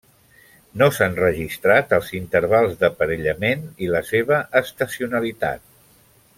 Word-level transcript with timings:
No 0.81 0.85
s'han 0.95 1.17
registrat 1.19 1.93
els 1.99 2.09
intervals 2.21 2.73
d'aparellament 2.81 3.63
i 3.89 3.93
la 3.97 4.03
seva 4.11 4.43
estacionalitat. 4.65 5.67